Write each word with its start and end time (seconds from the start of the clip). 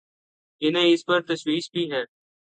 انہیں 0.61 0.93
اس 0.93 1.05
پر 1.05 1.21
تشویش 1.21 1.71
بھی 1.71 1.91
ہے۔ 1.91 2.03